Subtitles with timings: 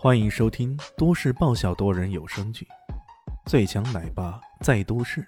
[0.00, 2.64] 欢迎收听都市爆笑多人有声剧
[3.50, 5.20] 《最强奶爸在都市》，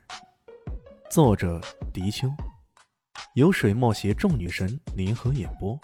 [1.11, 1.61] 作者：
[1.93, 2.33] 迪秋，
[3.35, 5.77] 由水墨携众女神联合演播，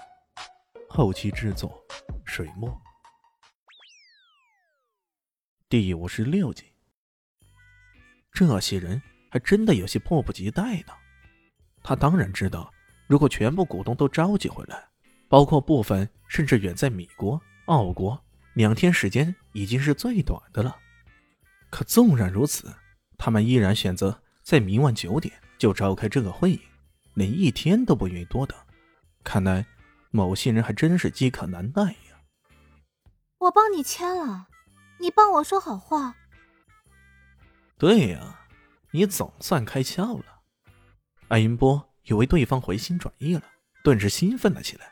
[0.88, 1.77] 后期制作：
[2.25, 2.80] 水墨。
[5.68, 6.66] 第五十六集，
[8.30, 10.93] 这些人还真的有些迫不及待呢。
[11.82, 12.73] 他当然知道，
[13.09, 14.80] 如果全部股东都召集回来，
[15.29, 18.16] 包括部分甚至远在米国、澳国。
[18.57, 20.74] 两天时间已经是最短的了，
[21.69, 22.74] 可纵然如此，
[23.19, 26.62] 他们依然选择在明晚九点就召开这个会议，
[27.12, 28.59] 连一天都不愿意多等。
[29.23, 29.66] 看来
[30.10, 32.16] 某些人还真是饥渴难耐呀。
[33.37, 34.48] 我帮你签了，
[35.01, 36.16] 你帮我说好话。
[37.77, 38.41] 对呀，
[38.91, 40.41] 你总算开窍了。
[41.29, 43.43] 艾云波以为对方回心转意了，
[43.84, 44.91] 顿时兴奋了起来。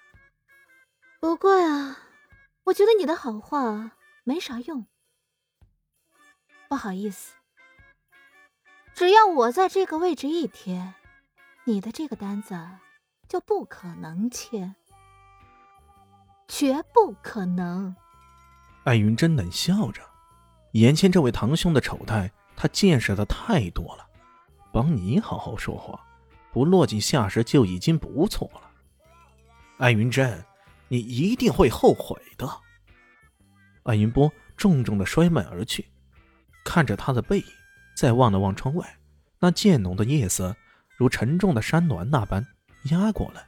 [1.18, 1.96] 不过啊。
[2.64, 3.92] 我觉得你的好话
[4.24, 4.86] 没啥用，
[6.66, 7.34] 不好意思，
[8.94, 10.94] 只要我在这个位置一天，
[11.64, 12.58] 你的这个单子
[13.28, 14.74] 就不可能签，
[16.48, 17.94] 绝不可能。
[18.84, 20.00] 艾云真冷笑着，
[20.72, 24.06] 眼前这位堂兄的丑态，他见识的太多了。
[24.72, 26.02] 帮你好好说话，
[26.50, 28.70] 不落井下石就已经不错了。
[29.76, 30.42] 艾云真。
[30.88, 32.48] 你一定会后悔的。
[33.84, 35.86] 安云波重重的摔门而去，
[36.64, 37.44] 看着他的背影，
[37.96, 38.98] 再望了望窗外，
[39.38, 40.56] 那渐浓的夜色
[40.96, 42.46] 如沉重的山峦那般
[42.84, 43.46] 压过来。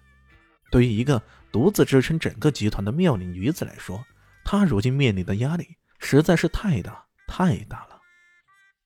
[0.70, 4.04] 对于一个独自支撑整个集团的妙龄女子来说，
[4.44, 8.00] 她如今面临的压力实在是太大太大了。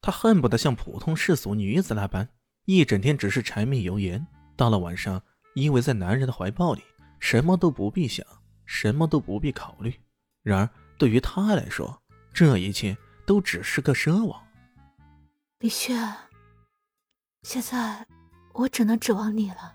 [0.02, 2.28] 她恨不得像普通世俗女子那般，
[2.66, 4.24] 一整天只是柴米油盐，
[4.56, 5.20] 到了晚上
[5.54, 6.82] 依偎在男人的怀抱里，
[7.18, 8.24] 什么都不必想。
[8.72, 9.92] 什么都不必考虑，
[10.44, 12.00] 然而对于他来说，
[12.32, 14.46] 这一切都只是个奢望。
[15.58, 15.92] 李旭，
[17.42, 18.06] 现在
[18.52, 19.74] 我只能指望你了。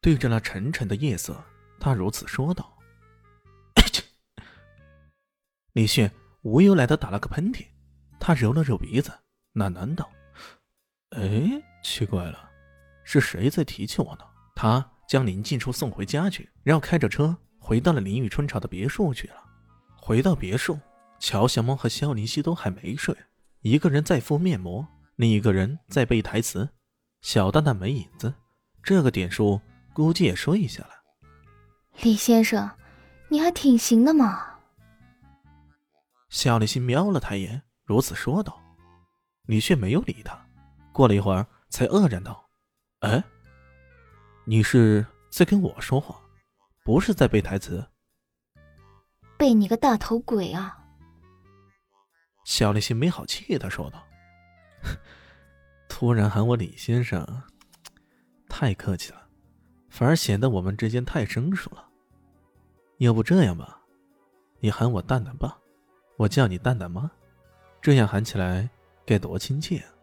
[0.00, 1.40] 对着那沉沉的夜色，
[1.78, 2.76] 他如此说道。
[5.72, 6.12] 李炫
[6.42, 7.64] 无由来的打了个喷嚏，
[8.18, 9.12] 他揉了揉鼻子，
[9.54, 10.10] 喃喃道
[11.14, 12.50] ：“哎，奇怪了，
[13.04, 14.24] 是谁在提起我呢？”
[14.56, 14.90] 他。
[15.10, 19.34] 将林静初送回家去，然后开着车回到了林雨春潮的别墅去了。
[19.96, 20.78] 回到别墅，
[21.18, 23.12] 乔小萌和肖林熙都还没睡，
[23.62, 26.68] 一个人在敷面膜，另一个人在背台词。
[27.22, 28.32] 小蛋蛋没影子，
[28.84, 29.60] 这个点数
[29.92, 30.90] 估计也睡下了。
[32.02, 32.70] 李先生，
[33.26, 34.46] 你还挺行的嘛。
[36.28, 38.56] 肖林熙瞄了他一眼，如此说道。
[39.46, 40.40] 李炫没有理他，
[40.92, 42.48] 过了一会儿才愕然道
[43.02, 43.20] ：“哎。”
[44.50, 46.20] 你是在跟我说话，
[46.82, 47.86] 不是在背台词。
[49.38, 50.76] 背你个大头鬼啊！
[52.44, 54.04] 小丽心没好气的说道
[55.88, 57.24] ：“突然喊我李先生，
[58.48, 59.24] 太客气了，
[59.88, 61.88] 反而显得我们之间太生疏了。
[62.98, 63.80] 要不这样吧，
[64.58, 65.56] 你喊我蛋蛋爸，
[66.16, 67.08] 我叫你蛋蛋妈，
[67.80, 68.68] 这样喊起来
[69.06, 69.94] 该多亲切啊！”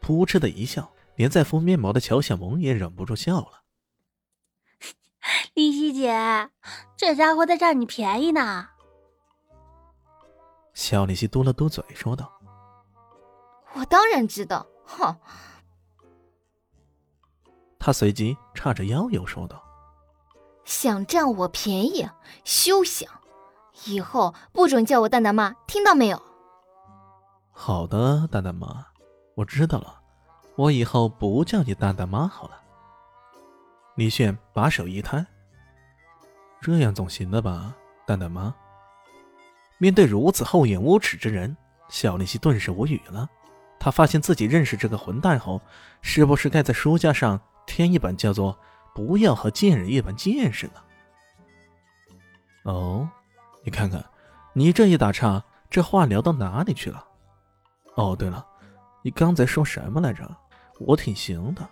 [0.00, 0.88] 扑哧的一笑。
[1.20, 3.60] 连在敷面膜的乔小萌也忍不住笑了。
[5.52, 6.48] 丽西姐，
[6.96, 8.70] 这家伙在占你便宜呢。
[10.72, 12.32] 小丽西嘟了嘟嘴，说道
[13.76, 15.14] ：“我当然知道。”哼。
[17.78, 19.62] 他随即叉着腰又说道
[20.64, 22.08] ：“想占我便宜，
[22.44, 23.06] 休想！
[23.84, 26.22] 以后不准叫我蛋蛋妈，听到没有？”
[27.52, 28.86] 好的，蛋蛋妈，
[29.34, 29.99] 我知道了。
[30.60, 32.60] 我以后不叫你蛋蛋妈好了。
[33.94, 35.26] 李炫把手一摊，
[36.60, 37.74] 这样总行了吧，
[38.06, 38.54] 蛋蛋妈？
[39.78, 41.56] 面对如此厚颜无耻之人，
[41.88, 43.26] 小丽西顿时无语了。
[43.78, 45.58] 他发现自己认识这个混蛋后，
[46.02, 48.58] 是不是该在书架上添一本叫做
[48.94, 50.82] “不要和贱人一般见识”呢？
[52.64, 53.08] 哦，
[53.64, 54.04] 你看看，
[54.52, 57.02] 你这一打岔，这话聊到哪里去了？
[57.94, 58.46] 哦，对了，
[59.00, 60.30] 你刚才说什么来着？
[60.80, 61.68] 我挺行的，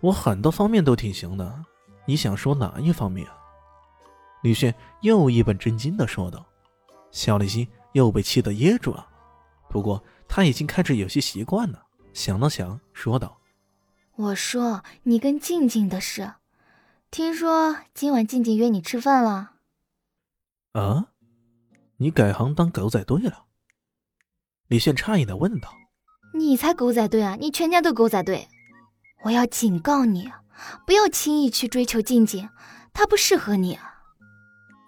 [0.00, 1.64] 我很多方面都挺行的。
[2.06, 3.26] 你想说哪一方面？
[3.28, 3.38] 啊
[4.42, 6.44] 李炫又一本正经的说道。
[7.12, 9.06] 肖立新又被气得噎住了，
[9.68, 13.38] 不过他已经开始有些习惯了，想了想，说道
[14.16, 16.32] ：“我说你跟静静的事，
[17.10, 19.52] 听说今晚静静约你吃饭了。”
[20.72, 21.08] 啊？
[21.98, 23.44] 你改行当狗仔队了？
[24.66, 25.72] 李炫诧异的问道。
[26.34, 27.36] 你才狗仔队啊！
[27.38, 28.48] 你全家都狗仔队！
[29.22, 30.30] 我要警告你，
[30.86, 32.48] 不要轻易去追求静静，
[32.92, 33.78] 她不适合你。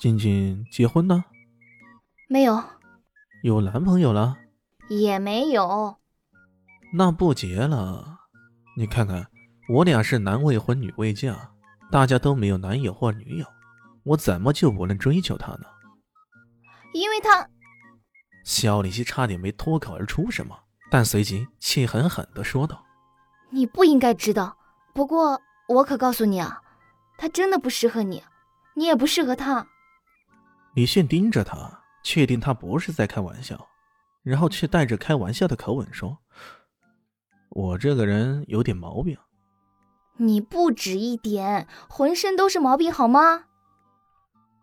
[0.01, 1.25] 静静结婚呢？
[2.29, 2.63] 没有，
[3.43, 4.39] 有男朋友了？
[4.89, 5.97] 也没有。
[6.95, 8.21] 那不结了？
[8.77, 9.27] 你看看，
[9.69, 11.51] 我俩是男未婚女未嫁，
[11.91, 13.47] 大家都没有男友或女友，
[14.03, 15.67] 我怎么就不能追求她呢？
[16.95, 17.49] 因为她……
[18.45, 20.59] 肖丽西差点没脱口而出什么，
[20.95, 22.81] 但随即气狠狠地说道
[23.51, 24.57] ：“你不应该知道。
[24.93, 26.63] 不过我可告诉你啊，
[27.19, 28.23] 他真的不适合你，
[28.77, 29.67] 你也不适合他。”
[30.77, 33.67] 李炫盯着他，确定他不是在开玩笑，
[34.23, 36.17] 然后却带着开玩笑的口吻说
[37.51, 39.19] ：“我这个人有点毛病。”
[40.19, 43.47] 你不止一点，浑身都是毛病，好吗？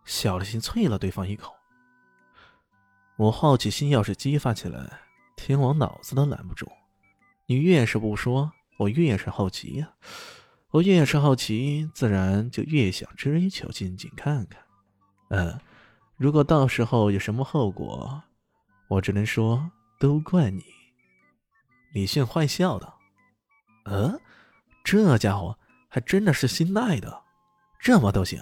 [0.06, 1.54] 小丽心啐了对方一口。
[3.18, 5.01] 我好奇心要是激发起来，
[5.41, 6.71] 天王脑子都拦不住。
[7.47, 9.91] 你越是不说，我越是好奇呀。
[10.69, 14.61] 我越是好奇，自然就越想追求静静看看。
[15.29, 15.59] 嗯。
[16.15, 18.21] 如果到时候有什么后果，
[18.88, 20.63] 我只能说都怪你。”
[21.91, 22.99] 李迅坏笑道。
[23.85, 24.21] “呃，
[24.83, 27.23] 这家伙还真的是心耐的，
[27.79, 28.39] 这么都行。”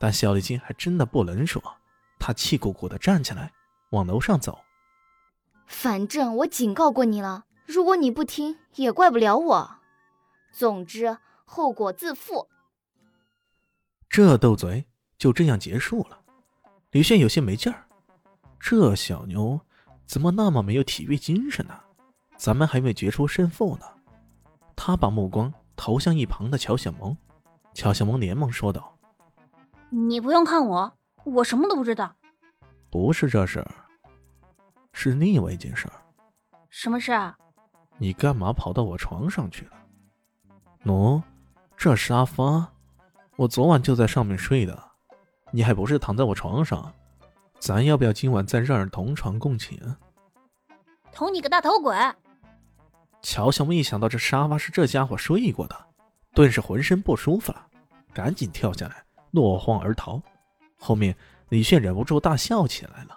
[0.00, 1.62] 但小丽金还真的不能说，
[2.18, 3.52] 他气鼓鼓的站起来，
[3.90, 4.63] 往楼上走。
[5.66, 9.70] 反正我警告过你了，如果你不听，也怪不了我。
[10.52, 12.48] 总之，后果自负。
[14.08, 14.86] 这斗嘴
[15.18, 16.20] 就这样结束了。
[16.92, 17.86] 李炫有些没劲儿，
[18.60, 19.60] 这小妞
[20.06, 21.74] 怎么那么没有体育精神呢？
[22.36, 23.86] 咱们还没决出胜负呢。
[24.76, 27.16] 他把目光投向一旁的乔小萌，
[27.72, 28.96] 乔小萌连忙说道
[29.90, 30.92] ：“你不用看我，
[31.24, 32.14] 我什么都不知道。
[32.90, 33.74] 不是这事儿，
[34.94, 35.94] 是另外一件事儿。
[36.70, 37.36] 什么事啊？
[37.98, 39.72] 你干嘛跑到我床上去了？
[40.84, 41.22] 喏，
[41.76, 42.72] 这沙发，
[43.36, 44.82] 我昨晚就在上面睡的。”
[45.52, 46.92] 你还不是躺在我床上？
[47.60, 49.78] 咱要不要今晚再让人同床共寝？
[51.12, 51.96] 同你个大头鬼！
[53.22, 55.86] 乔小木一想到这沙发是这家伙睡过的，
[56.34, 57.66] 顿时浑身不舒服了，
[58.12, 60.20] 赶紧跳下来，落荒而逃。
[60.76, 61.16] 后面
[61.50, 63.16] 李炫忍不住大笑起来了。